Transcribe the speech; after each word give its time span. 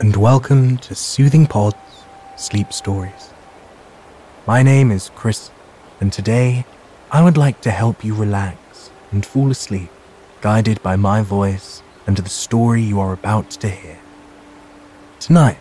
and 0.00 0.14
welcome 0.14 0.76
to 0.76 0.94
Soothing 0.94 1.44
Pod's 1.44 1.74
Sleep 2.36 2.72
Stories. 2.72 3.32
My 4.46 4.62
name 4.62 4.92
is 4.92 5.10
Chris, 5.16 5.50
and 6.00 6.12
today 6.12 6.64
I 7.10 7.24
would 7.24 7.36
like 7.36 7.60
to 7.62 7.72
help 7.72 8.04
you 8.04 8.14
relax 8.14 8.90
and 9.10 9.26
fall 9.26 9.50
asleep, 9.50 9.90
guided 10.40 10.80
by 10.84 10.94
my 10.94 11.22
voice 11.22 11.82
and 12.06 12.16
the 12.16 12.28
story 12.28 12.80
you 12.80 13.00
are 13.00 13.12
about 13.12 13.50
to 13.50 13.68
hear. 13.68 13.98
Tonight, 15.18 15.58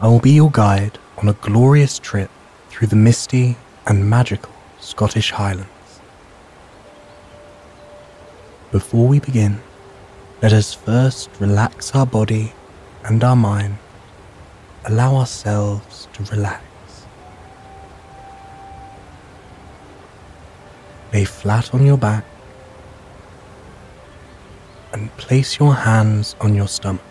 I 0.00 0.08
will 0.08 0.20
be 0.20 0.32
your 0.32 0.50
guide 0.50 0.98
on 1.18 1.28
a 1.28 1.34
glorious 1.34 1.98
trip 1.98 2.30
through 2.70 2.86
the 2.86 2.96
misty 2.96 3.58
and 3.86 4.08
magical 4.08 4.54
Scottish 4.80 5.32
Highlands. 5.32 6.00
Before 8.72 9.06
we 9.06 9.20
begin, 9.20 9.60
let 10.40 10.54
us 10.54 10.72
first 10.72 11.28
relax 11.38 11.94
our 11.94 12.06
body 12.06 12.54
and 13.04 13.22
our 13.22 13.36
mind. 13.36 13.78
Allow 14.84 15.16
ourselves 15.16 16.08
to 16.14 16.22
relax. 16.24 16.64
Lay 21.12 21.24
flat 21.24 21.74
on 21.74 21.84
your 21.84 21.98
back 21.98 22.24
and 24.92 25.14
place 25.16 25.58
your 25.58 25.74
hands 25.74 26.36
on 26.40 26.54
your 26.54 26.68
stomach. 26.68 27.02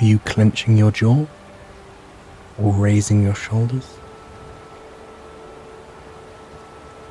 Are 0.00 0.04
you 0.04 0.18
clenching 0.20 0.76
your 0.76 0.90
jaw 0.90 1.26
or 2.58 2.72
raising 2.72 3.22
your 3.22 3.34
shoulders? 3.34 3.98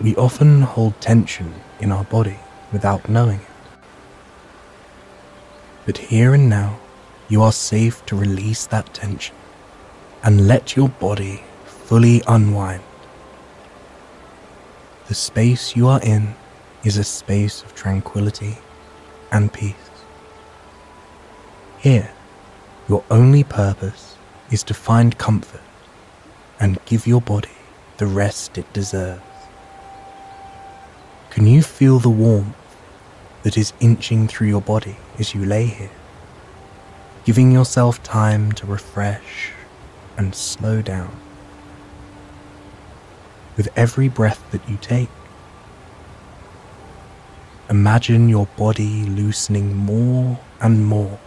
We 0.01 0.15
often 0.15 0.61
hold 0.61 0.99
tension 0.99 1.53
in 1.79 1.91
our 1.91 2.03
body 2.03 2.37
without 2.71 3.07
knowing 3.07 3.39
it. 3.39 3.52
But 5.85 5.97
here 5.97 6.33
and 6.33 6.49
now, 6.49 6.79
you 7.27 7.41
are 7.41 7.51
safe 7.51 8.05
to 8.05 8.15
release 8.15 8.65
that 8.67 8.93
tension 8.93 9.35
and 10.23 10.47
let 10.47 10.75
your 10.75 10.89
body 10.89 11.43
fully 11.65 12.21
unwind. 12.27 12.83
The 15.07 15.15
space 15.15 15.75
you 15.75 15.87
are 15.89 16.01
in 16.01 16.35
is 16.83 16.97
a 16.97 17.03
space 17.03 17.63
of 17.63 17.75
tranquility 17.75 18.57
and 19.31 19.51
peace. 19.51 19.75
Here, 21.79 22.11
your 22.87 23.03
only 23.11 23.43
purpose 23.43 24.15
is 24.51 24.63
to 24.63 24.73
find 24.73 25.17
comfort 25.17 25.61
and 26.59 26.83
give 26.85 27.05
your 27.05 27.21
body 27.21 27.57
the 27.97 28.05
rest 28.05 28.57
it 28.57 28.71
deserves. 28.71 29.21
Can 31.29 31.45
you 31.45 31.61
feel 31.61 31.99
the 31.99 32.09
warmth 32.09 32.55
that 33.43 33.57
is 33.57 33.73
inching 33.79 34.27
through 34.27 34.47
your 34.47 34.61
body 34.61 34.95
as 35.19 35.35
you 35.35 35.45
lay 35.45 35.65
here, 35.65 35.91
giving 37.25 37.51
yourself 37.51 38.01
time 38.01 38.51
to 38.53 38.65
refresh 38.65 39.51
and 40.17 40.33
slow 40.33 40.81
down. 40.81 41.15
With 43.55 43.69
every 43.75 44.07
breath 44.07 44.43
that 44.51 44.67
you 44.67 44.77
take, 44.77 45.09
imagine 47.69 48.29
your 48.29 48.47
body 48.57 49.03
loosening 49.03 49.75
more 49.75 50.39
and 50.61 50.85
more. 50.85 51.19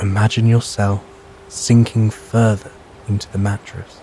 Imagine 0.00 0.46
yourself 0.46 1.04
sinking 1.48 2.10
further 2.10 2.72
into 3.08 3.30
the 3.30 3.38
mattress, 3.38 4.00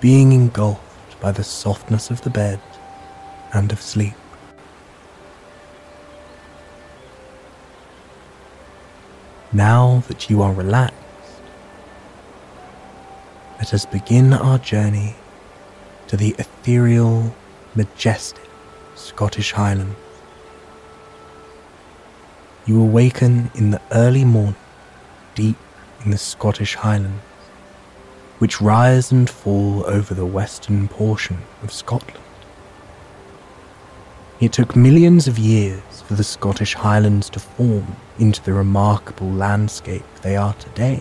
being 0.00 0.32
engulfed 0.32 1.20
by 1.20 1.32
the 1.32 1.42
softness 1.42 2.10
of 2.10 2.20
the 2.20 2.30
bed 2.30 2.60
and 3.52 3.72
of 3.72 3.80
sleep. 3.80 4.14
Now 9.52 10.02
that 10.08 10.30
you 10.30 10.40
are 10.40 10.52
relaxed, 10.52 10.96
let 13.58 13.74
us 13.74 13.84
begin 13.84 14.32
our 14.32 14.58
journey 14.58 15.14
to 16.08 16.16
the 16.16 16.34
ethereal, 16.38 17.34
majestic 17.74 18.48
Scottish 18.94 19.52
Highlands. 19.52 19.96
You 22.64 22.80
awaken 22.80 23.50
in 23.54 23.72
the 23.72 23.82
early 23.90 24.24
morning 24.24 24.56
deep 25.34 25.56
in 26.04 26.12
the 26.12 26.18
Scottish 26.18 26.74
Highlands, 26.74 27.22
which 28.38 28.60
rise 28.60 29.12
and 29.12 29.28
fall 29.28 29.84
over 29.86 30.14
the 30.14 30.26
western 30.26 30.88
portion 30.88 31.38
of 31.62 31.72
Scotland. 31.72 32.21
It 34.42 34.52
took 34.52 34.74
millions 34.74 35.28
of 35.28 35.38
years 35.38 36.02
for 36.04 36.14
the 36.14 36.24
Scottish 36.24 36.74
Highlands 36.74 37.30
to 37.30 37.38
form 37.38 37.94
into 38.18 38.42
the 38.42 38.52
remarkable 38.52 39.30
landscape 39.30 40.02
they 40.22 40.34
are 40.34 40.54
today. 40.54 41.00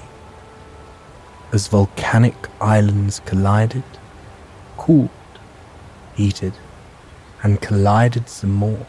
As 1.52 1.68
volcanic 1.68 2.36
islands 2.62 3.20
collided, 3.26 3.84
cooled, 4.78 5.10
heated, 6.14 6.54
and 7.42 7.60
collided 7.60 8.30
some 8.30 8.52
more, 8.52 8.86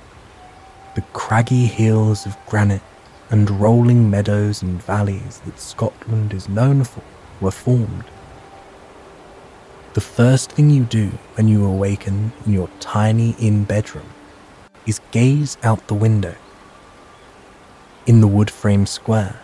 the 0.96 1.04
craggy 1.14 1.64
hills 1.64 2.26
of 2.26 2.36
granite 2.44 2.82
and 3.30 3.50
rolling 3.58 4.10
meadows 4.10 4.60
and 4.60 4.82
valleys 4.82 5.40
that 5.46 5.58
Scotland 5.58 6.34
is 6.34 6.50
known 6.50 6.84
for 6.84 7.02
were 7.40 7.50
formed. 7.50 8.04
The 9.94 10.02
first 10.02 10.52
thing 10.52 10.68
you 10.68 10.84
do 10.84 11.10
when 11.36 11.48
you 11.48 11.64
awaken 11.64 12.32
in 12.44 12.52
your 12.52 12.68
tiny 12.80 13.34
inn 13.38 13.64
bedroom 13.64 14.10
is 14.86 15.00
gaze 15.10 15.56
out 15.62 15.86
the 15.86 15.94
window. 15.94 16.34
In 18.06 18.20
the 18.20 18.26
wood 18.26 18.50
frame 18.50 18.86
square, 18.86 19.38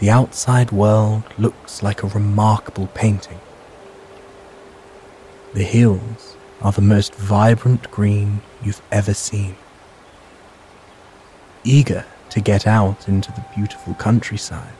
the 0.00 0.10
outside 0.10 0.72
world 0.72 1.22
looks 1.38 1.82
like 1.82 2.02
a 2.02 2.08
remarkable 2.08 2.88
painting. 2.88 3.38
The 5.54 5.62
hills 5.62 6.36
are 6.60 6.72
the 6.72 6.80
most 6.80 7.14
vibrant 7.14 7.90
green 7.90 8.40
you've 8.64 8.82
ever 8.90 9.14
seen. 9.14 9.54
Eager 11.62 12.04
to 12.30 12.40
get 12.40 12.66
out 12.66 13.06
into 13.08 13.30
the 13.32 13.44
beautiful 13.54 13.94
countryside, 13.94 14.72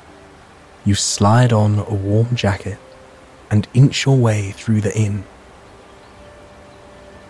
you 0.84 0.96
slide 0.96 1.52
on 1.52 1.78
a 1.78 1.94
warm 1.94 2.34
jacket 2.34 2.78
and 3.50 3.68
inch 3.74 4.06
your 4.06 4.16
way 4.16 4.50
through 4.50 4.80
the 4.80 4.96
inn. 4.98 5.22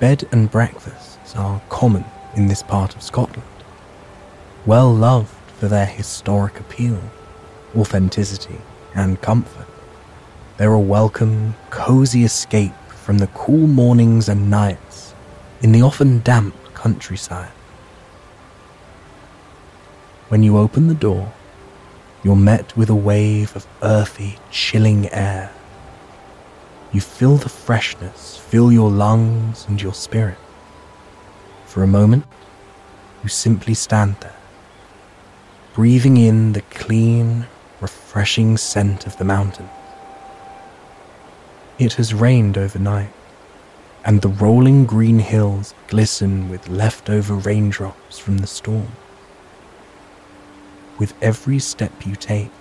Bed 0.00 0.26
and 0.32 0.50
breakfasts 0.50 1.36
are 1.36 1.60
common 1.68 2.04
in 2.34 2.46
this 2.46 2.62
part 2.62 2.94
of 2.94 3.02
Scotland, 3.02 3.48
well 4.66 4.92
loved 4.92 5.34
for 5.58 5.68
their 5.68 5.86
historic 5.86 6.58
appeal, 6.60 7.00
authenticity, 7.76 8.58
and 8.94 9.20
comfort. 9.20 9.66
They're 10.56 10.72
a 10.72 10.80
welcome, 10.80 11.54
cozy 11.70 12.24
escape 12.24 12.74
from 12.88 13.18
the 13.18 13.26
cool 13.28 13.66
mornings 13.66 14.28
and 14.28 14.50
nights 14.50 15.14
in 15.60 15.72
the 15.72 15.82
often 15.82 16.20
damp 16.20 16.54
countryside. 16.74 17.52
When 20.28 20.42
you 20.42 20.56
open 20.58 20.88
the 20.88 20.94
door, 20.94 21.32
you're 22.24 22.36
met 22.36 22.76
with 22.76 22.88
a 22.88 22.94
wave 22.94 23.54
of 23.56 23.66
earthy, 23.82 24.38
chilling 24.50 25.08
air. 25.12 25.52
You 26.92 27.00
feel 27.00 27.36
the 27.36 27.48
freshness 27.48 28.36
fill 28.36 28.70
your 28.70 28.90
lungs 28.90 29.66
and 29.68 29.80
your 29.80 29.94
spirit. 29.94 30.38
For 31.72 31.82
a 31.82 31.86
moment, 31.86 32.26
you 33.22 33.30
simply 33.30 33.72
stand 33.72 34.16
there, 34.20 34.36
breathing 35.72 36.18
in 36.18 36.52
the 36.52 36.60
clean, 36.60 37.46
refreshing 37.80 38.58
scent 38.58 39.06
of 39.06 39.16
the 39.16 39.24
mountains. 39.24 39.70
It 41.78 41.94
has 41.94 42.12
rained 42.12 42.58
overnight, 42.58 43.14
and 44.04 44.20
the 44.20 44.28
rolling 44.28 44.84
green 44.84 45.18
hills 45.18 45.72
glisten 45.88 46.50
with 46.50 46.68
leftover 46.68 47.36
raindrops 47.36 48.18
from 48.18 48.36
the 48.36 48.46
storm. 48.46 48.92
With 50.98 51.14
every 51.22 51.58
step 51.58 52.04
you 52.04 52.16
take, 52.16 52.52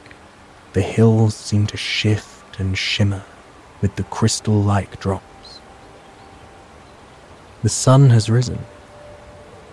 the 0.71 0.81
hills 0.81 1.35
seem 1.35 1.67
to 1.67 1.75
shift 1.75 2.61
and 2.61 2.77
shimmer 2.77 3.25
with 3.81 3.97
the 3.97 4.03
crystal 4.03 4.63
like 4.63 5.01
drops. 5.01 5.59
The 7.61 7.67
sun 7.67 8.11
has 8.11 8.29
risen 8.29 8.59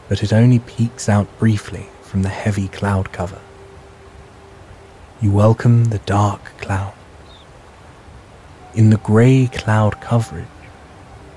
but 0.09 0.23
it 0.23 0.33
only 0.33 0.59
peeks 0.61 1.09
out 1.09 1.39
briefly 1.39 1.87
from 2.03 2.23
the 2.23 2.29
heavy 2.29 2.69
cloud 2.69 3.13
cover. 3.13 3.41
You 5.21 5.31
welcome 5.31 5.87
the 5.87 5.99
dark 5.99 6.43
clouds. 6.59 6.97
In 8.75 8.91
the 8.91 8.97
grey 8.99 9.49
cloud 9.53 10.01
coverage, 10.01 10.47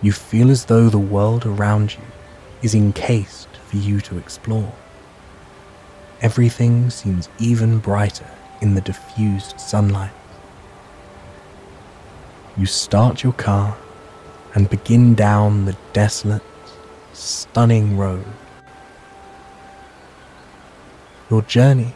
you 0.01 0.11
feel 0.11 0.49
as 0.49 0.65
though 0.65 0.89
the 0.89 0.97
world 0.97 1.45
around 1.45 1.93
you 1.93 2.03
is 2.61 2.73
encased 2.73 3.49
for 3.67 3.77
you 3.77 3.99
to 4.01 4.17
explore. 4.17 4.71
Everything 6.21 6.89
seems 6.89 7.27
even 7.39 7.79
brighter 7.79 8.29
in 8.61 8.75
the 8.75 8.81
diffused 8.81 9.59
sunlight. 9.59 10.11
You 12.55 12.67
start 12.67 13.23
your 13.23 13.33
car 13.33 13.77
and 14.53 14.69
begin 14.69 15.15
down 15.15 15.65
the 15.65 15.75
desolate, 15.93 16.43
stunning 17.13 17.97
road 17.97 18.25
your 21.31 21.41
journey 21.43 21.93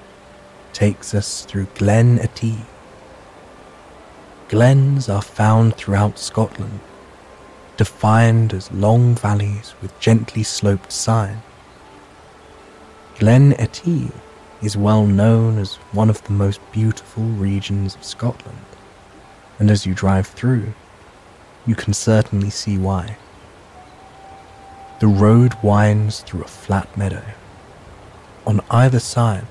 takes 0.72 1.14
us 1.14 1.44
through 1.44 1.68
Glen 1.76 2.20
Etive. 2.20 2.66
Glens 4.48 5.10
are 5.10 5.22
found 5.22 5.76
throughout 5.76 6.18
Scotland, 6.18 6.80
defined 7.76 8.54
as 8.54 8.72
long 8.72 9.14
valleys 9.14 9.76
with 9.82 10.00
gently 10.00 10.42
sloped 10.42 10.90
sides. 10.90 11.42
Glen 13.20 13.54
Etive 13.60 14.14
is 14.62 14.78
well 14.78 15.06
known 15.06 15.58
as 15.58 15.76
one 15.92 16.10
of 16.10 16.24
the 16.24 16.32
most 16.32 16.62
beautiful 16.72 17.24
regions 17.24 17.94
of 17.96 18.06
Scotland, 18.06 18.66
and 19.60 19.70
as 19.70 19.86
you 19.86 19.94
drive 19.94 20.28
through, 20.28 20.74
you 21.66 21.76
can 21.76 21.94
certainly 21.94 22.50
see 22.50 22.78
why. 22.78 23.18
The 25.02 25.08
road 25.08 25.56
winds 25.62 26.22
through 26.22 26.44
a 26.44 26.48
flat 26.48 26.98
meadow. 26.98 27.26
On 28.48 28.62
either 28.70 29.00
side, 29.00 29.48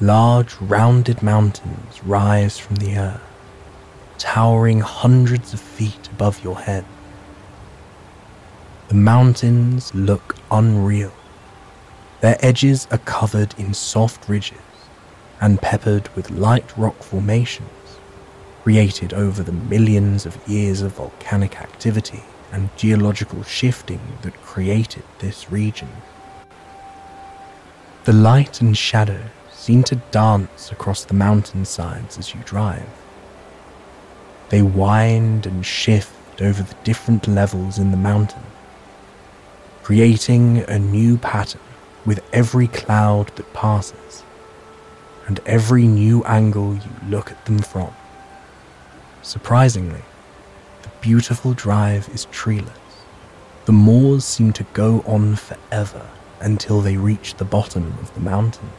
large 0.00 0.54
rounded 0.60 1.22
mountains 1.22 2.02
rise 2.04 2.58
from 2.58 2.76
the 2.76 2.98
earth, 2.98 3.20
towering 4.18 4.80
hundreds 4.80 5.52
of 5.54 5.60
feet 5.60 6.08
above 6.12 6.42
your 6.42 6.58
head. 6.60 6.84
The 8.88 8.94
mountains 8.94 9.94
look 9.94 10.36
unreal. 10.50 11.12
Their 12.20 12.36
edges 12.40 12.88
are 12.90 12.98
covered 12.98 13.54
in 13.58 13.74
soft 13.74 14.28
ridges 14.28 14.58
and 15.40 15.62
peppered 15.62 16.08
with 16.16 16.30
light 16.30 16.76
rock 16.76 17.02
formations 17.02 17.70
created 18.68 19.14
over 19.14 19.42
the 19.42 19.52
millions 19.52 20.26
of 20.26 20.36
years 20.46 20.82
of 20.82 20.92
volcanic 20.92 21.58
activity 21.58 22.22
and 22.52 22.68
geological 22.76 23.42
shifting 23.42 24.00
that 24.20 24.42
created 24.42 25.02
this 25.20 25.50
region. 25.50 25.88
The 28.08 28.14
light 28.14 28.62
and 28.62 28.74
shadow 28.74 29.20
seem 29.52 29.82
to 29.82 29.96
dance 29.96 30.72
across 30.72 31.04
the 31.04 31.12
mountainsides 31.12 32.16
as 32.16 32.34
you 32.34 32.40
drive. 32.46 32.88
They 34.48 34.62
wind 34.62 35.44
and 35.44 35.66
shift 35.66 36.40
over 36.40 36.62
the 36.62 36.74
different 36.84 37.28
levels 37.28 37.76
in 37.78 37.90
the 37.90 37.98
mountain, 37.98 38.44
creating 39.82 40.60
a 40.70 40.78
new 40.78 41.18
pattern 41.18 41.60
with 42.06 42.24
every 42.32 42.68
cloud 42.68 43.30
that 43.36 43.52
passes 43.52 44.24
and 45.26 45.40
every 45.44 45.86
new 45.86 46.24
angle 46.24 46.76
you 46.76 46.90
look 47.10 47.30
at 47.30 47.44
them 47.44 47.58
from. 47.58 47.92
Surprisingly, 49.20 50.00
the 50.80 50.88
beautiful 51.02 51.52
drive 51.52 52.08
is 52.08 52.24
treeless. 52.30 53.04
The 53.66 53.72
moors 53.72 54.24
seem 54.24 54.54
to 54.54 54.64
go 54.72 55.04
on 55.06 55.36
forever 55.36 56.08
until 56.40 56.80
they 56.80 56.96
reach 56.96 57.34
the 57.34 57.44
bottom 57.44 57.94
of 58.00 58.12
the 58.14 58.20
mountains. 58.20 58.72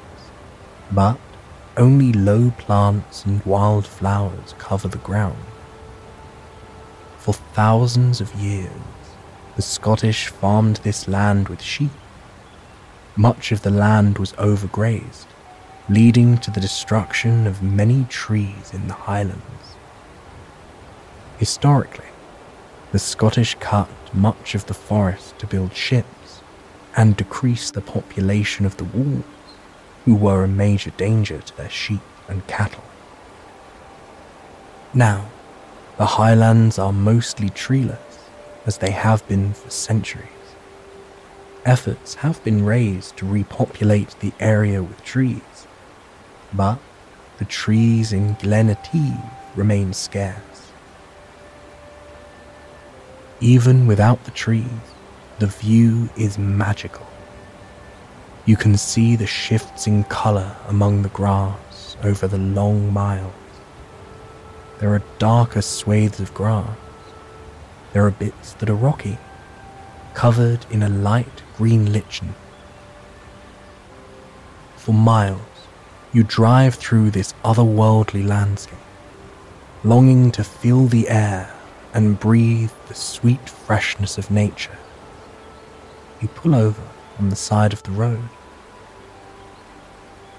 But 0.91 1.19
only 1.77 2.11
low 2.11 2.51
plants 2.51 3.25
and 3.25 3.45
wild 3.45 3.85
flowers 3.85 4.53
cover 4.57 4.87
the 4.87 4.97
ground. 4.97 5.43
For 7.17 7.33
thousands 7.33 8.21
of 8.21 8.33
years, 8.35 8.71
the 9.55 9.61
Scottish 9.61 10.27
farmed 10.27 10.77
this 10.77 11.07
land 11.07 11.49
with 11.49 11.61
sheep. 11.61 11.91
Much 13.15 13.51
of 13.51 13.61
the 13.61 13.69
land 13.69 14.17
was 14.17 14.33
overgrazed, 14.33 15.27
leading 15.89 16.37
to 16.37 16.51
the 16.51 16.61
destruction 16.61 17.45
of 17.45 17.61
many 17.61 18.05
trees 18.05 18.73
in 18.73 18.87
the 18.87 18.93
Highlands. 18.93 19.75
Historically, 21.37 22.05
the 22.91 22.99
Scottish 22.99 23.55
cut 23.59 23.89
much 24.13 24.55
of 24.55 24.65
the 24.65 24.73
forest 24.73 25.37
to 25.39 25.47
build 25.47 25.75
ships 25.75 26.18
and 26.95 27.15
decrease 27.15 27.71
the 27.71 27.81
population 27.81 28.65
of 28.65 28.77
the 28.77 28.83
wolves, 28.83 29.23
who 30.05 30.15
were 30.15 30.43
a 30.43 30.47
major 30.47 30.91
danger 30.91 31.39
to 31.39 31.57
their 31.57 31.69
sheep 31.69 32.01
and 32.27 32.45
cattle. 32.47 32.83
Now, 34.93 35.29
the 35.97 36.05
highlands 36.05 36.79
are 36.79 36.93
mostly 36.93 37.49
treeless, 37.49 38.29
as 38.65 38.77
they 38.77 38.91
have 38.91 39.27
been 39.27 39.53
for 39.53 39.69
centuries. 39.69 40.27
Efforts 41.65 42.15
have 42.15 42.43
been 42.43 42.65
raised 42.65 43.17
to 43.17 43.25
repopulate 43.25 44.15
the 44.19 44.31
area 44.39 44.81
with 44.81 45.03
trees, 45.03 45.67
but 46.53 46.79
the 47.37 47.45
trees 47.45 48.11
in 48.13 48.35
Glen 48.35 48.69
Etive 48.69 49.21
remain 49.55 49.93
scarce. 49.93 50.71
Even 53.39 53.87
without 53.87 54.23
the 54.23 54.31
trees, 54.31 54.65
the 55.39 55.47
view 55.47 56.09
is 56.17 56.37
magical. 56.37 57.07
You 58.45 58.57
can 58.57 58.75
see 58.75 59.15
the 59.15 59.25
shifts 59.25 59.87
in 59.87 60.03
colour 60.03 60.55
among 60.67 61.01
the 61.01 61.09
grass 61.09 61.95
over 62.03 62.27
the 62.27 62.37
long 62.37 62.91
miles. 62.91 63.33
There 64.79 64.93
are 64.93 65.03
darker 65.17 65.61
swathes 65.61 66.19
of 66.19 66.33
grass. 66.33 66.77
There 67.93 68.05
are 68.05 68.11
bits 68.11 68.53
that 68.53 68.69
are 68.69 68.75
rocky, 68.75 69.17
covered 70.13 70.65
in 70.69 70.83
a 70.83 70.89
light 70.89 71.41
green 71.55 71.93
lichen. 71.93 72.35
For 74.75 74.93
miles, 74.93 75.41
you 76.11 76.23
drive 76.23 76.75
through 76.75 77.11
this 77.11 77.33
otherworldly 77.45 78.27
landscape, 78.27 78.79
longing 79.85 80.31
to 80.31 80.43
feel 80.43 80.87
the 80.87 81.07
air 81.07 81.53
and 81.93 82.19
breathe 82.19 82.71
the 82.89 82.93
sweet 82.93 83.47
freshness 83.47 84.17
of 84.17 84.29
nature. 84.29 84.77
You 86.21 86.27
pull 86.27 86.53
over 86.53 86.83
on 87.17 87.29
the 87.29 87.35
side 87.35 87.73
of 87.73 87.83
the 87.83 87.91
road. 87.91 88.29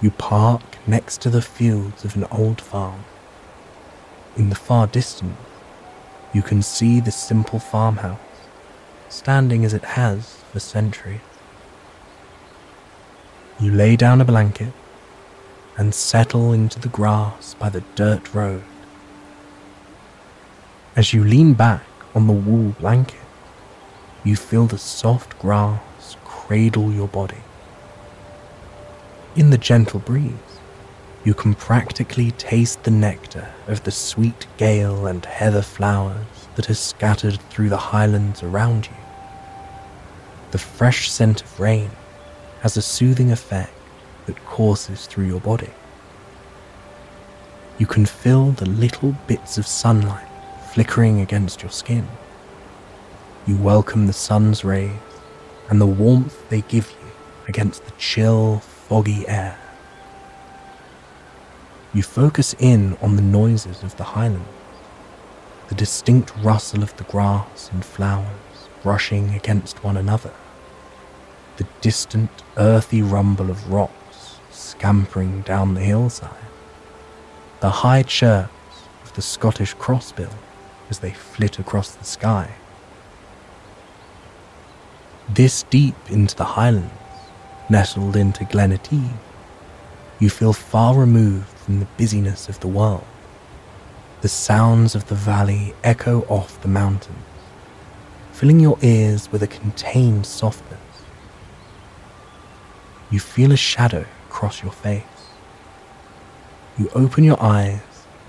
You 0.03 0.11
park 0.11 0.63
next 0.87 1.21
to 1.23 1.31
the 1.31 1.43
fields 1.43 2.05
of 2.05 2.17
an 2.17 2.25
old 2.31 2.61
farm. 2.61 3.05
In 4.37 4.49
the 4.49 4.55
far 4.55 4.87
distance, 4.87 5.37
you 6.33 6.43
can 6.43 6.63
see 6.63 7.01
the 7.01 7.11
simple 7.11 7.59
farmhouse, 7.59 8.19
standing 9.09 9.65
as 9.65 9.75
it 9.75 9.85
has 9.85 10.37
for 10.53 10.61
centuries. 10.61 11.21
You 13.59 13.73
lay 13.73 13.97
down 13.97 14.21
a 14.21 14.25
blanket 14.25 14.73
and 15.77 15.95
settle 15.95 16.53
into 16.53 16.79
the 16.79 16.89
grass 16.89 17.55
by 17.55 17.69
the 17.69 17.83
dirt 17.95 18.33
road. 18.33 18.63
As 20.95 21.13
you 21.13 21.25
lean 21.25 21.55
back 21.55 21.85
on 22.15 22.27
the 22.27 22.33
wool 22.33 22.75
blanket, 22.81 23.21
you 24.25 24.37
feel 24.37 24.67
the 24.67 24.79
soft 24.79 25.39
grass 25.39 26.17
cradle 26.51 26.93
your 26.93 27.07
body. 27.07 27.43
In 29.37 29.51
the 29.51 29.57
gentle 29.57 30.01
breeze, 30.01 30.33
you 31.25 31.33
can 31.33 31.55
practically 31.55 32.33
taste 32.33 32.83
the 32.83 32.91
nectar 32.91 33.49
of 33.69 33.85
the 33.85 33.93
sweet 33.93 34.49
gale 34.57 35.07
and 35.07 35.25
heather 35.25 35.63
flowers 35.63 36.49
that 36.57 36.69
are 36.69 36.75
scattered 36.75 37.41
through 37.51 37.69
the 37.69 37.77
highlands 37.77 38.43
around 38.43 38.87
you. 38.87 38.97
The 40.51 40.59
fresh 40.59 41.09
scent 41.09 41.43
of 41.43 41.61
rain 41.61 41.93
has 42.63 42.77
a 42.77 42.83
soothing 42.83 43.31
effect 43.31 43.73
that 44.27 44.45
courses 44.45 45.07
through 45.07 45.27
your 45.27 45.41
body. 45.41 45.71
You 47.79 47.87
can 47.87 48.07
feel 48.07 48.51
the 48.51 48.69
little 48.69 49.15
bits 49.29 49.57
of 49.57 49.69
sunlight 49.69 50.27
flickering 50.73 51.21
against 51.21 51.63
your 51.63 51.71
skin. 51.71 52.09
You 53.47 53.57
welcome 53.57 54.07
the 54.07 54.13
sun's 54.13 54.65
rays 54.65 54.93
and 55.71 55.81
the 55.81 55.87
warmth 55.87 56.47
they 56.51 56.61
give 56.61 56.91
you 56.91 57.11
against 57.49 57.87
the 57.87 57.93
chill, 57.93 58.59
foggy 58.59 59.27
air. 59.27 59.59
You 61.95 62.03
focus 62.03 62.55
in 62.59 62.99
on 63.01 63.17
the 63.17 63.23
noises 63.23 63.83
of 63.83 63.97
the 63.97 64.05
highlands, 64.05 64.47
the 65.69 65.75
distinct 65.75 66.37
rustle 66.43 66.83
of 66.83 66.95
the 66.99 67.05
grass 67.05 67.71
and 67.73 67.83
flowers 67.83 68.69
brushing 68.83 69.35
against 69.35 69.83
one 69.83 69.97
another, 69.97 70.35
the 71.57 71.67
distant 71.81 72.31
earthy 72.59 73.01
rumble 73.01 73.51
of 73.51 73.73
rocks 73.73 74.37
scampering 74.51 75.41
down 75.41 75.73
the 75.73 75.81
hillside, 75.81 76.31
the 77.61 77.71
high 77.71 78.03
chirps 78.03 78.53
of 79.03 79.15
the 79.15 79.23
Scottish 79.23 79.75
crossbill 79.77 80.35
as 80.91 80.99
they 80.99 81.13
flit 81.13 81.59
across 81.59 81.93
the 81.93 82.05
sky. 82.05 82.51
This 85.35 85.63
deep 85.63 85.95
into 86.09 86.35
the 86.35 86.45
highlands, 86.45 86.93
nestled 87.69 88.17
into 88.17 88.45
Glen 88.45 88.77
you 90.19 90.29
feel 90.29 90.53
far 90.53 90.99
removed 90.99 91.47
from 91.47 91.79
the 91.79 91.87
busyness 91.97 92.49
of 92.49 92.59
the 92.59 92.67
world. 92.67 93.07
The 94.23 94.29
sounds 94.29 94.97
of 94.97 95.07
the 95.07 95.15
valley 95.15 95.73
echo 95.85 96.23
off 96.23 96.61
the 96.63 96.69
mountains, 96.69 97.17
filling 98.33 98.59
your 98.59 98.77
ears 98.83 99.31
with 99.31 99.45
a 99.45 99.47
contained 99.47 100.27
softness. 100.27 100.81
You 103.09 103.21
feel 103.21 103.53
a 103.53 103.57
shadow 103.57 104.07
cross 104.31 104.65
your 104.65 104.73
face. 104.73 105.05
You 106.77 106.91
open 106.93 107.23
your 107.23 107.41
eyes 107.41 107.81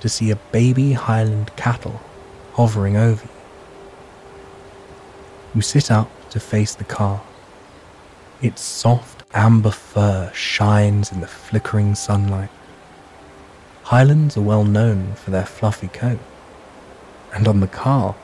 to 0.01 0.08
see 0.08 0.29
a 0.29 0.36
baby 0.51 0.93
Highland 0.93 1.55
cattle 1.55 2.00
hovering 2.53 2.96
over 2.96 3.24
you. 3.24 3.31
You 5.55 5.62
sit 5.63 5.89
up 5.89 6.12
to 6.31 6.39
face 6.39 6.75
the 6.75 6.83
car. 6.83 7.21
Its 8.41 8.61
soft 8.61 9.23
amber 9.33 9.71
fur 9.71 10.31
shines 10.33 11.11
in 11.11 11.21
the 11.21 11.27
flickering 11.27 11.93
sunlight. 11.93 12.50
Highlands 13.83 14.35
are 14.38 14.41
well 14.41 14.63
known 14.63 15.13
for 15.13 15.31
their 15.31 15.45
fluffy 15.45 15.89
coat, 15.89 16.19
and 17.33 17.47
on 17.47 17.59
the 17.59 17.67
calf, 17.67 18.15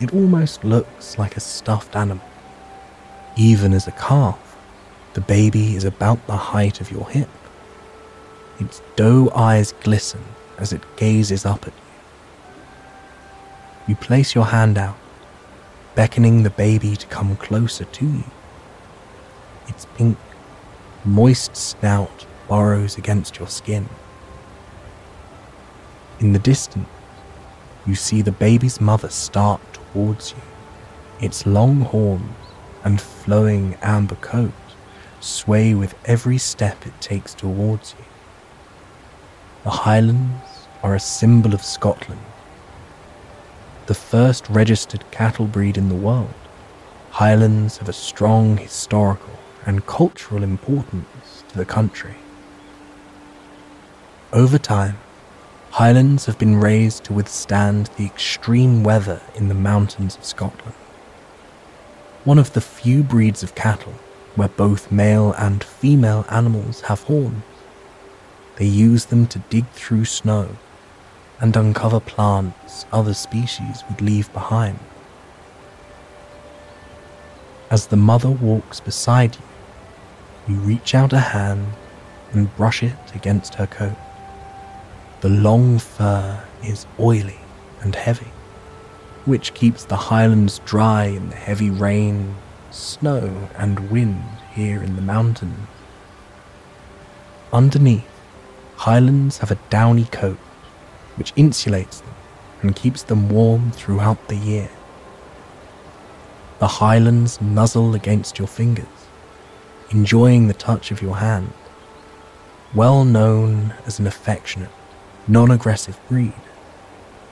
it 0.00 0.12
almost 0.12 0.64
looks 0.64 1.18
like 1.18 1.36
a 1.36 1.40
stuffed 1.40 1.96
animal. 1.96 2.26
Even 3.36 3.72
as 3.72 3.86
a 3.86 3.92
calf, 3.92 4.56
the 5.14 5.20
baby 5.20 5.76
is 5.76 5.84
about 5.84 6.26
the 6.26 6.36
height 6.36 6.80
of 6.80 6.90
your 6.90 7.08
hip. 7.08 7.28
Its 8.58 8.82
doe 8.96 9.30
eyes 9.34 9.72
glisten 9.82 10.22
as 10.58 10.72
it 10.72 10.82
gazes 10.96 11.46
up 11.46 11.66
at 11.66 11.72
you. 11.72 11.80
You 13.88 13.96
place 13.96 14.34
your 14.34 14.46
hand 14.46 14.78
out, 14.78 14.96
beckoning 15.94 16.42
the 16.42 16.50
baby 16.50 16.96
to 16.96 17.06
come 17.06 17.36
closer 17.36 17.84
to 17.84 18.04
you. 18.06 18.24
Its 19.68 19.86
pink, 19.96 20.18
moist 21.04 21.56
snout 21.56 22.26
burrows 22.48 22.98
against 22.98 23.38
your 23.38 23.48
skin. 23.48 23.88
In 26.20 26.32
the 26.32 26.38
distance, 26.38 26.88
you 27.86 27.94
see 27.94 28.22
the 28.22 28.32
baby's 28.32 28.80
mother 28.80 29.10
start 29.10 29.60
towards 29.72 30.32
you, 30.32 31.26
its 31.26 31.46
long 31.46 31.80
horns 31.80 32.36
and 32.82 33.00
flowing 33.00 33.76
amber 33.82 34.16
coat 34.16 34.52
sway 35.20 35.74
with 35.74 35.94
every 36.04 36.38
step 36.38 36.86
it 36.86 37.00
takes 37.00 37.34
towards 37.34 37.94
you. 37.98 38.04
The 39.64 39.70
Highlands 39.70 40.68
are 40.82 40.94
a 40.94 41.00
symbol 41.00 41.54
of 41.54 41.62
Scotland, 41.62 42.20
the 43.86 43.94
first 43.94 44.48
registered 44.48 45.10
cattle 45.10 45.46
breed 45.46 45.76
in 45.76 45.88
the 45.88 45.94
world. 45.94 46.34
Highlands 47.10 47.78
have 47.78 47.88
a 47.88 47.92
strong 47.92 48.56
historical 48.56 49.38
and 49.66 49.86
cultural 49.86 50.42
importance 50.42 51.44
to 51.48 51.58
the 51.58 51.64
country. 51.64 52.16
Over 54.32 54.58
time, 54.58 54.98
Highlands 55.70 56.26
have 56.26 56.38
been 56.38 56.60
raised 56.60 57.02
to 57.04 57.12
withstand 57.12 57.90
the 57.96 58.06
extreme 58.06 58.84
weather 58.84 59.20
in 59.34 59.48
the 59.48 59.54
mountains 59.54 60.16
of 60.16 60.24
Scotland. 60.24 60.76
One 62.22 62.38
of 62.38 62.52
the 62.52 62.60
few 62.60 63.02
breeds 63.02 63.42
of 63.42 63.54
cattle 63.54 63.94
where 64.36 64.48
both 64.48 64.92
male 64.92 65.32
and 65.32 65.62
female 65.62 66.24
animals 66.30 66.82
have 66.82 67.02
horns. 67.02 67.42
They 68.56 68.66
use 68.66 69.06
them 69.06 69.26
to 69.26 69.40
dig 69.50 69.68
through 69.70 70.04
snow 70.04 70.56
and 71.40 71.56
uncover 71.56 72.00
plants 72.00 72.86
other 72.92 73.14
species 73.14 73.82
would 73.88 74.00
leave 74.00 74.32
behind. 74.32 74.78
As 77.70 77.88
the 77.88 77.96
mother 77.96 78.30
walks 78.30 78.80
beside 78.80 79.36
you, 79.36 80.54
you 80.54 80.60
reach 80.60 80.94
out 80.94 81.12
a 81.12 81.18
hand 81.18 81.72
and 82.32 82.54
brush 82.56 82.82
it 82.82 83.14
against 83.14 83.54
her 83.54 83.66
coat. 83.66 83.96
The 85.20 85.28
long 85.28 85.78
fur 85.78 86.44
is 86.62 86.86
oily 87.00 87.40
and 87.80 87.94
heavy, 87.94 88.30
which 89.24 89.54
keeps 89.54 89.84
the 89.84 89.96
highlands 89.96 90.60
dry 90.60 91.04
in 91.06 91.30
the 91.30 91.36
heavy 91.36 91.70
rain, 91.70 92.36
snow, 92.70 93.48
and 93.56 93.90
wind 93.90 94.22
here 94.52 94.82
in 94.82 94.96
the 94.96 95.02
mountains. 95.02 95.66
Underneath, 97.52 98.04
highlands 98.76 99.38
have 99.38 99.50
a 99.50 99.58
downy 99.70 100.04
coat 100.04 100.38
which 101.16 101.34
insulates 101.34 102.00
them 102.00 102.14
and 102.62 102.76
keeps 102.76 103.02
them 103.02 103.28
warm 103.28 103.70
throughout 103.70 104.28
the 104.28 104.36
year. 104.36 104.70
The 106.58 106.66
highlands 106.66 107.40
nuzzle 107.40 107.94
against 107.94 108.38
your 108.38 108.48
fingers, 108.48 108.86
enjoying 109.90 110.48
the 110.48 110.54
touch 110.54 110.90
of 110.90 111.02
your 111.02 111.16
hand. 111.16 111.52
Well 112.74 113.04
known 113.04 113.74
as 113.86 113.98
an 113.98 114.06
affectionate 114.06 114.70
non 115.26 115.50
aggressive 115.50 115.98
breed. 116.08 116.32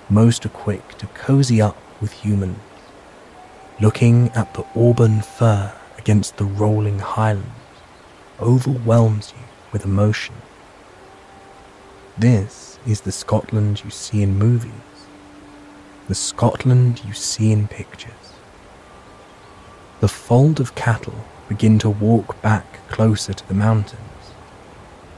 Most 0.08 0.44
are 0.46 0.50
quick 0.50 0.98
to 0.98 1.06
cozy 1.08 1.60
up 1.60 1.76
with 2.00 2.12
humans, 2.12 2.58
looking 3.80 4.30
at 4.30 4.54
the 4.54 4.64
auburn 4.76 5.22
fur 5.22 5.72
against 5.98 6.36
the 6.36 6.44
rolling 6.44 6.98
highlands 6.98 7.62
overwhelms 8.42 9.32
you 9.36 9.44
with 9.72 9.84
emotion. 9.84 10.34
This 12.18 12.78
is 12.86 13.00
the 13.00 13.10
Scotland 13.10 13.82
you 13.82 13.90
see 13.90 14.22
in 14.22 14.38
movies, 14.38 14.70
the 16.08 16.14
Scotland 16.14 17.02
you 17.06 17.14
see 17.14 17.52
in 17.52 17.68
pictures. 17.68 18.34
The 20.00 20.08
fold 20.08 20.60
of 20.60 20.74
cattle 20.74 21.24
begin 21.48 21.78
to 21.78 21.88
walk 21.88 22.40
back 22.42 22.86
closer 22.88 23.32
to 23.32 23.48
the 23.48 23.54
mountains, 23.54 24.34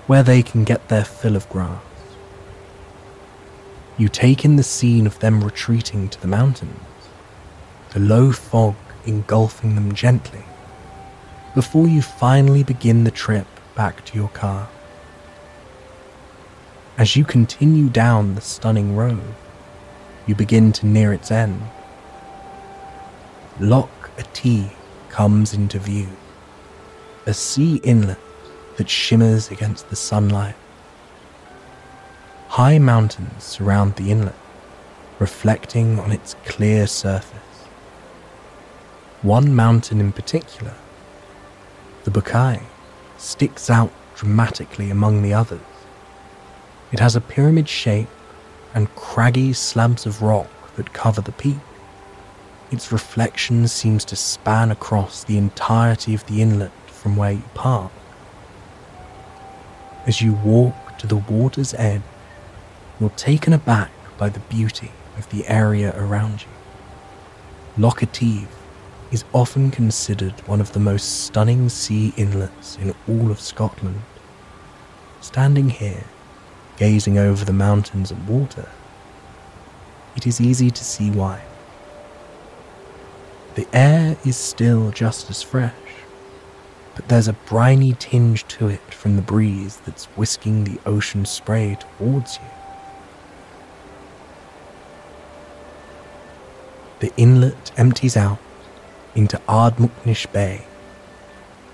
where 0.07 0.23
they 0.23 0.41
can 0.41 0.63
get 0.63 0.87
their 0.87 1.05
fill 1.05 1.35
of 1.35 1.49
grass. 1.49 1.83
You 3.99 4.09
take 4.09 4.45
in 4.45 4.55
the 4.55 4.63
scene 4.63 5.05
of 5.05 5.19
them 5.19 5.43
retreating 5.43 6.09
to 6.11 6.21
the 6.21 6.29
mountains, 6.29 6.79
the 7.91 7.99
low 7.99 8.31
fog 8.31 8.77
engulfing 9.05 9.75
them 9.75 9.97
gently, 9.97 10.45
before 11.57 11.89
you 11.89 12.03
finally 12.03 12.63
begin 12.63 13.03
the 13.03 13.11
trip 13.11 13.49
back 13.75 14.05
to 14.05 14.17
your 14.17 14.29
car. 14.29 14.69
As 16.97 17.17
you 17.17 17.25
continue 17.25 17.89
down 17.89 18.35
the 18.35 18.41
stunning 18.41 18.97
road, 18.97 19.35
you 20.27 20.35
begin 20.35 20.73
to 20.73 20.87
near 20.87 21.13
its 21.13 21.31
end. 21.31 21.63
Loch 23.61 24.11
Etive 24.17 24.71
comes 25.09 25.55
into 25.55 25.79
view, 25.79 26.09
a 27.27 27.35
sea 27.35 27.77
inlet 27.83 28.19
that 28.77 28.89
shimmers 28.89 29.51
against 29.51 29.91
the 29.91 29.97
sunlight 29.97 30.57
High 32.55 32.79
mountains 32.79 33.43
surround 33.43 33.97
the 33.97 34.13
inlet, 34.13 34.37
reflecting 35.19 35.99
on 35.99 36.13
its 36.13 36.37
clear 36.45 36.87
surface. 36.87 37.67
One 39.23 39.57
mountain 39.57 40.01
in 40.01 40.13
particular, 40.13 40.75
the 42.05 42.13
Bochie, 42.13 42.63
sticks 43.19 43.69
out 43.69 43.91
dramatically 44.15 44.89
among 44.89 45.23
the 45.23 45.35
others. 45.35 45.74
It 46.95 47.01
has 47.01 47.17
a 47.17 47.21
pyramid 47.21 47.69
shape 47.69 48.07
and 48.73 48.95
craggy 48.95 49.53
slabs 49.53 50.07
of 50.07 50.23
rock 50.23 50.49
that 50.77 50.93
cover 50.93 51.21
the 51.21 51.33
peak. 51.33 51.57
Its 52.71 52.93
reflection 52.93 53.67
seems 53.67 54.05
to 54.05 54.15
span 54.15 54.71
across 54.71 55.25
the 55.25 55.37
entirety 55.37 56.15
of 56.15 56.25
the 56.27 56.41
inlet 56.41 56.71
from 56.87 57.17
where 57.17 57.33
you 57.33 57.43
park. 57.53 57.91
As 60.07 60.23
you 60.23 60.35
walk 60.35 60.97
to 60.99 61.09
the 61.09 61.17
water's 61.17 61.75
edge, 61.75 62.03
you're 63.01 63.11
taken 63.11 63.53
aback 63.53 63.91
by 64.17 64.29
the 64.29 64.39
beauty 64.39 64.93
of 65.19 65.29
the 65.31 65.49
area 65.49 65.93
around 66.01 66.43
you. 66.43 66.49
Loch 67.77 68.05
Etive 68.05 68.47
is 69.11 69.25
often 69.33 69.73
considered 69.73 70.47
one 70.47 70.61
of 70.61 70.75
the 70.75 70.79
most 70.79 71.25
stunning 71.25 71.69
sea 71.69 72.15
inlets 72.17 72.79
in 72.79 72.95
all 73.09 73.33
of 73.33 73.41
Scotland. 73.41 74.01
Standing 75.21 75.71
here, 75.71 76.05
gazing 76.77 77.19
over 77.19 77.45
the 77.45 77.53
mountains 77.53 78.11
and 78.11 78.27
water, 78.29 78.69
it 80.17 80.27
is 80.27 80.41
easy 80.41 80.71
to 80.71 80.85
see 80.85 81.11
why. 81.11 81.43
The 83.55 83.67
air 83.73 84.17
is 84.25 84.37
still 84.37 84.91
just 84.91 85.31
as 85.31 85.43
fresh, 85.43 85.73
but 86.95 87.09
there's 87.09 87.29
a 87.29 87.33
briny 87.33 87.95
tinge 87.99 88.47
to 88.49 88.69
it 88.69 88.93
from 88.93 89.17
the 89.17 89.23
breeze 89.23 89.77
that's 89.85 90.07
whisking 90.17 90.65
the 90.65 90.81
ocean 90.87 91.25
spray 91.25 91.77
towards 91.81 92.37
you. 92.39 92.49
the 97.05 97.13
inlet 97.19 97.71
empties 97.77 98.17
out 98.17 98.39
into 99.15 99.37
Ardmucknish 99.47 100.33
Bay, 100.33 100.65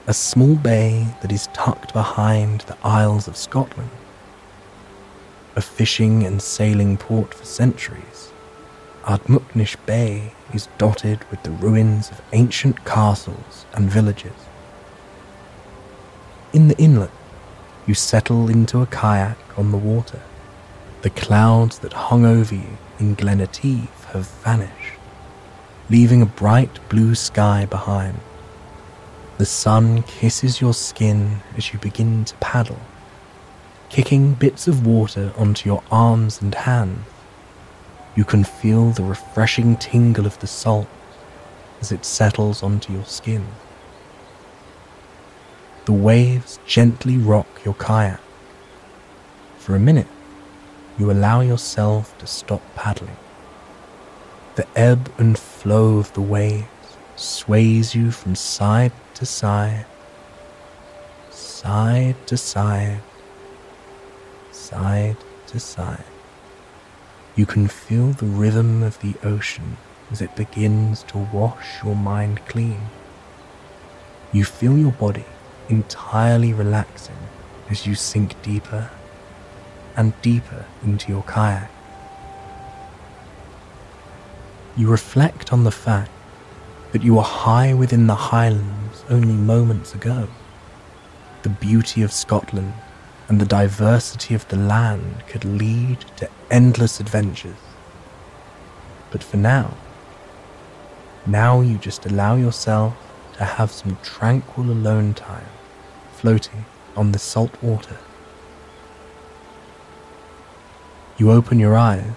a 0.09 0.12
small 0.12 0.57
bay 0.57 1.07
that 1.23 1.30
is 1.30 1.47
tucked 1.54 1.92
behind 1.92 2.62
the 2.62 2.76
Isles 2.83 3.28
of 3.28 3.37
Scotland. 3.37 3.90
A 5.61 5.62
fishing 5.62 6.25
and 6.25 6.40
sailing 6.40 6.97
port 6.97 7.35
for 7.35 7.45
centuries, 7.45 8.33
Ardmucknish 9.05 9.76
Bay 9.85 10.33
is 10.55 10.71
dotted 10.79 11.23
with 11.31 11.43
the 11.43 11.50
ruins 11.50 12.11
of 12.11 12.23
ancient 12.33 12.87
castles 12.87 13.67
and 13.75 13.90
villages. 13.90 14.40
In 16.55 16.69
the 16.69 16.79
inlet, 16.79 17.11
you 17.87 17.93
settle 17.93 18.49
into 18.49 18.81
a 18.81 18.87
kayak 18.87 19.37
on 19.59 19.71
the 19.71 19.76
water. 19.76 20.23
The 21.02 21.11
clouds 21.11 21.81
that 21.81 21.93
hung 21.93 22.25
over 22.25 22.55
you 22.55 22.79
in 22.99 23.14
Glen 23.14 23.43
Etive 23.43 24.05
have 24.14 24.26
vanished 24.43 24.99
leaving 25.90 26.23
a 26.23 26.33
bright 26.43 26.81
blue 26.88 27.14
sky 27.14 27.67
behind. 27.67 28.19
The 29.37 29.45
sun 29.45 30.05
kisses 30.05 30.62
your 30.62 30.73
skin 30.73 31.40
as 31.59 31.75
you 31.75 31.79
begin 31.81 32.25
to 32.25 32.35
paddle, 32.37 32.81
kicking 33.90 34.35
bits 34.35 34.66
of 34.66 34.87
water 34.87 35.32
onto 35.37 35.68
your 35.68 35.82
arms 35.90 36.40
and 36.40 36.54
hands. 36.54 37.06
You 38.16 38.25
can 38.25 38.44
feel 38.44 38.90
the 38.90 39.04
refreshing 39.04 39.76
tingle 39.76 40.26
of 40.26 40.38
the 40.40 40.47
salt 40.47 40.88
as 41.80 41.92
it 41.92 42.04
settles 42.04 42.62
onto 42.62 42.92
your 42.92 43.04
skin. 43.04 43.47
the 45.90 45.92
waves 45.92 46.61
gently 46.66 47.16
rock 47.16 47.49
your 47.64 47.75
kayak. 47.75 48.20
For 49.59 49.75
a 49.75 49.80
minute, 49.80 50.06
you 50.97 51.11
allow 51.11 51.40
yourself 51.40 52.16
to 52.18 52.28
stop 52.28 52.62
paddling. 52.76 53.16
The 54.54 54.66
ebb 54.76 55.11
and 55.18 55.37
flow 55.37 55.99
of 55.99 56.12
the 56.12 56.20
waves 56.20 56.68
sways 57.16 57.94
you 57.94 58.12
from 58.12 58.37
side 58.37 58.92
to 59.14 59.26
side, 59.26 59.87
side 61.30 62.14
to 62.28 62.37
side, 62.37 63.00
side 64.71 65.17
to 65.49 65.59
side. 65.59 66.05
You 67.35 67.45
can 67.45 67.67
feel 67.67 68.12
the 68.12 68.27
rhythm 68.27 68.83
of 68.83 69.00
the 69.00 69.15
ocean 69.25 69.77
as 70.12 70.21
it 70.21 70.37
begins 70.37 71.03
to 71.05 71.19
wash 71.19 71.83
your 71.85 71.97
mind 71.97 72.41
clean. 72.47 72.81
You 74.33 74.45
feel 74.45 74.79
your 74.79 74.93
body 74.93 75.25
entirely 75.69 76.53
relaxing 76.53 77.17
as 77.69 77.87
you 77.87 77.95
sink 77.95 78.41
deeper 78.43 78.91
and 79.97 80.12
deeper 80.23 80.65
into 80.85 81.11
your 81.12 81.23
kayak. 81.23 81.71
You 84.77 84.89
reflect 84.89 85.53
on 85.53 85.65
the 85.65 85.73
fact 85.73 86.12
that 86.93 87.03
you 87.03 87.15
were 87.15 87.23
high 87.23 87.75
within 87.75 88.07
the 88.07 88.15
highlands 88.15 89.05
only 89.09 89.35
moments 89.35 89.95
ago. 89.95 90.29
The 91.43 91.49
beauty 91.49 92.03
of 92.03 92.12
Scotland 92.12 92.73
and 93.31 93.41
the 93.41 93.47
diversity 93.47 94.35
of 94.35 94.47
the 94.49 94.57
land 94.57 95.23
could 95.29 95.45
lead 95.45 96.01
to 96.17 96.29
endless 96.51 96.99
adventures. 96.99 97.63
But 99.13 99.23
for 99.23 99.37
now, 99.37 99.75
now 101.27 101.61
you 101.61 101.79
just 101.79 102.05
allow 102.07 102.35
yourself 102.35 102.93
to 103.35 103.45
have 103.45 103.71
some 103.71 103.97
tranquil 104.03 104.65
alone 104.65 105.15
time 105.15 105.47
floating 106.11 106.65
on 106.97 107.13
the 107.13 107.21
salt 107.21 107.63
water. 107.63 107.99
You 111.17 111.31
open 111.31 111.61
your 111.61 111.77
eyes 111.77 112.13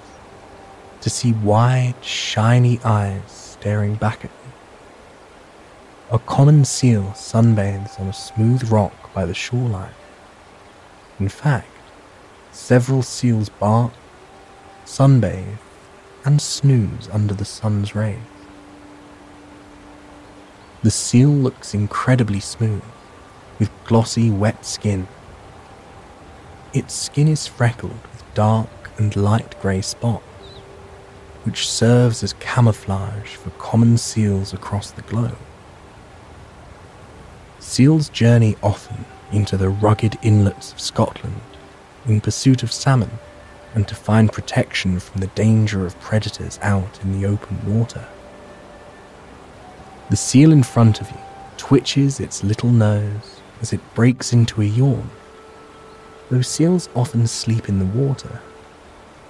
to 1.02 1.12
see 1.12 1.34
wide, 1.34 1.94
shiny 2.02 2.80
eyes 2.84 3.22
staring 3.28 3.94
back 3.94 4.26
at 4.26 4.32
you. 4.32 4.52
A 6.10 6.18
common 6.18 6.66
seal 6.66 7.14
sunbathes 7.16 8.00
on 8.00 8.08
a 8.08 8.14
smooth 8.14 8.72
rock 8.72 9.14
by 9.14 9.28
the 9.28 9.36
shoreline. 9.36 9.94
In 11.20 11.30
fact, 11.30 11.68
several 12.52 13.04
seals 13.04 13.50
bark, 13.50 13.94
sunbathe, 14.86 15.58
and 16.26 16.42
snooze 16.42 17.08
under 17.12 17.34
the 17.34 17.46
sun's 17.46 17.94
rays. 17.94 18.18
The 20.82 20.92
seal 20.92 21.30
looks 21.30 21.74
incredibly 21.74 22.40
smooth, 22.40 22.84
with 23.60 23.70
glossy, 23.86 24.30
wet 24.30 24.66
skin. 24.66 25.08
Its 26.74 26.94
skin 26.94 27.28
is 27.28 27.48
freckled 27.48 28.02
with 28.12 28.34
dark 28.34 28.70
and 28.98 29.16
light 29.16 29.60
grey 29.62 29.82
spots, 29.82 30.24
which 31.44 31.70
serves 31.70 32.24
as 32.24 32.34
camouflage 32.34 33.36
for 33.36 33.52
common 33.52 33.98
seals 33.98 34.54
across 34.54 34.92
the 34.92 35.04
globe. 35.04 35.38
Seals 37.60 38.10
journey 38.10 38.58
often 38.62 39.06
into 39.34 39.58
the 39.58 39.70
rugged 39.70 40.18
inlets 40.22 40.72
of 40.72 40.80
Scotland 40.80 41.42
in 42.06 42.22
pursuit 42.22 42.64
of 42.64 42.72
salmon 42.72 43.12
and 43.74 43.88
to 43.88 43.96
find 43.96 44.32
protection 44.32 45.00
from 45.00 45.22
the 45.22 45.28
danger 45.28 45.86
of 45.86 46.00
predators 46.00 46.60
out 46.62 47.00
in 47.02 47.20
the 47.20 47.28
open 47.28 47.60
water. 47.66 48.08
The 50.10 50.16
seal 50.16 50.52
in 50.52 50.64
front 50.64 51.02
of 51.02 51.10
you 51.10 51.18
twitches 51.58 52.20
its 52.20 52.44
little 52.44 52.70
nose 52.70 53.42
as 53.62 53.74
it 53.74 53.96
breaks 53.96 54.32
into 54.32 54.62
a 54.62 54.66
yawn. 54.66 55.10
Though 56.30 56.42
seals 56.42 56.90
often 56.96 57.26
sleep 57.26 57.68
in 57.68 57.80
the 57.80 57.86
water, 57.86 58.42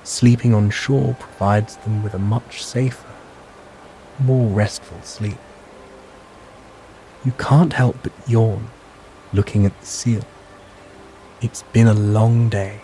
sleeping 0.03 0.53
on 0.53 0.69
shore 0.69 1.15
provides 1.19 1.77
them 1.77 2.03
with 2.03 2.13
a 2.13 2.19
much 2.19 2.63
safer, 2.63 3.07
more 4.19 4.49
restful 4.49 5.01
sleep. 5.03 5.37
You 7.23 7.31
can't 7.33 7.73
help 7.73 7.97
but 8.03 8.11
yawn 8.27 8.69
looking 9.33 9.65
at 9.65 9.79
the 9.79 9.85
seal. 9.85 10.23
It's 11.41 11.63
been 11.73 11.87
a 11.87 11.93
long 11.93 12.49
day, 12.49 12.81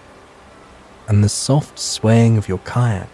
and 1.08 1.24
the 1.24 1.30
soft 1.30 1.80
swaying 1.80 2.38
of 2.38 2.50
your 2.50 2.58
kayak 2.60 3.10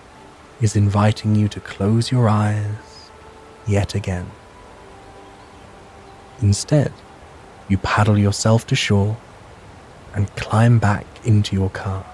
is 0.62 0.76
inviting 0.76 1.36
you 1.36 1.48
to 1.50 1.60
close 1.60 2.12
your 2.12 2.30
eyes 2.30 3.12
yet 3.68 3.94
again. 3.94 4.32
Instead, 6.42 6.92
you 7.68 7.78
paddle 7.78 8.18
yourself 8.18 8.66
to 8.68 8.76
shore 8.76 9.18
and 10.14 10.34
climb 10.36 10.80
back 10.80 11.06
into 11.26 11.56
your 11.56 11.70
car. 11.70 12.06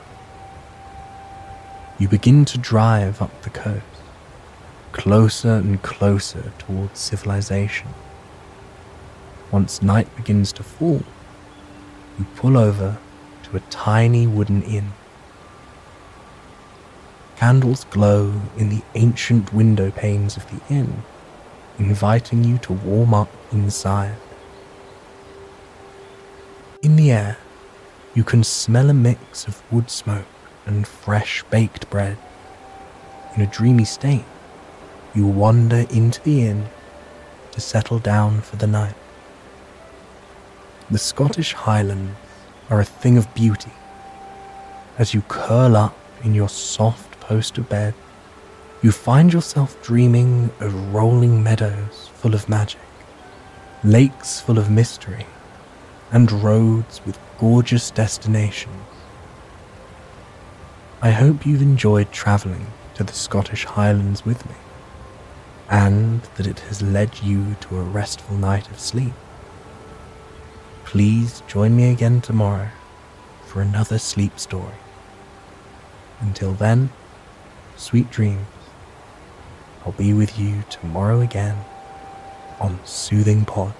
You 1.99 2.07
begin 2.07 2.45
to 2.45 2.57
drive 2.57 3.21
up 3.21 3.41
the 3.43 3.51
coast, 3.51 3.83
closer 4.91 5.53
and 5.53 5.81
closer 5.83 6.51
towards 6.57 6.99
civilization. 6.99 7.87
Once 9.51 9.81
night 9.81 10.13
begins 10.15 10.53
to 10.53 10.63
fall, 10.63 11.03
you 12.17 12.25
pull 12.35 12.57
over 12.57 12.97
to 13.43 13.57
a 13.57 13.59
tiny 13.69 14.25
wooden 14.25 14.61
inn. 14.63 14.93
Candles 17.35 17.85
glow 17.85 18.41
in 18.57 18.69
the 18.69 18.81
ancient 18.95 19.51
window 19.53 19.91
panes 19.91 20.37
of 20.37 20.45
the 20.49 20.73
inn, 20.73 21.03
inviting 21.79 22.43
you 22.43 22.57
to 22.59 22.71
warm 22.71 23.13
up 23.13 23.29
inside. 23.51 24.15
In 26.81 26.95
the 26.95 27.11
air, 27.11 27.37
you 28.13 28.23
can 28.23 28.43
smell 28.43 28.89
a 28.89 28.93
mix 28.93 29.47
of 29.47 29.61
wood 29.71 29.89
smoke 29.89 30.25
and 30.65 30.87
fresh 30.87 31.43
baked 31.49 31.89
bread. 31.89 32.17
In 33.35 33.41
a 33.41 33.47
dreamy 33.47 33.85
state, 33.85 34.25
you 35.13 35.25
wander 35.25 35.85
into 35.89 36.21
the 36.21 36.45
inn 36.45 36.67
to 37.51 37.59
settle 37.59 37.99
down 37.99 38.41
for 38.41 38.55
the 38.55 38.67
night. 38.67 38.95
The 40.91 40.99
Scottish 40.99 41.53
Highlands 41.53 42.17
are 42.69 42.81
a 42.81 42.83
thing 42.83 43.17
of 43.17 43.33
beauty. 43.33 43.71
As 44.97 45.13
you 45.13 45.21
curl 45.21 45.77
up 45.77 45.97
in 46.21 46.35
your 46.35 46.49
soft 46.49 47.17
poster 47.21 47.61
bed, 47.61 47.93
you 48.81 48.91
find 48.91 49.31
yourself 49.31 49.81
dreaming 49.81 50.51
of 50.59 50.93
rolling 50.93 51.41
meadows 51.41 52.09
full 52.15 52.33
of 52.33 52.49
magic, 52.49 52.81
lakes 53.85 54.41
full 54.41 54.57
of 54.57 54.69
mystery, 54.69 55.25
and 56.11 56.29
roads 56.29 56.99
with 57.05 57.17
gorgeous 57.39 57.89
destinations. 57.89 58.75
I 61.01 61.11
hope 61.11 61.45
you've 61.45 61.61
enjoyed 61.61 62.11
travelling 62.11 62.67
to 62.95 63.05
the 63.05 63.13
Scottish 63.13 63.63
Highlands 63.63 64.25
with 64.25 64.45
me, 64.45 64.55
and 65.69 66.21
that 66.35 66.47
it 66.47 66.59
has 66.67 66.81
led 66.81 67.21
you 67.23 67.55
to 67.61 67.77
a 67.77 67.81
restful 67.81 68.35
night 68.35 68.69
of 68.69 68.77
sleep. 68.77 69.13
Please 70.91 71.41
join 71.47 71.73
me 71.73 71.89
again 71.89 72.19
tomorrow 72.19 72.67
for 73.45 73.61
another 73.61 73.97
sleep 73.97 74.37
story. 74.37 74.75
Until 76.19 76.51
then, 76.51 76.89
sweet 77.77 78.11
dreams. 78.11 78.45
I'll 79.85 79.93
be 79.93 80.11
with 80.11 80.37
you 80.37 80.65
tomorrow 80.69 81.21
again 81.21 81.63
on 82.59 82.77
Soothing 82.83 83.45
Pod. 83.45 83.73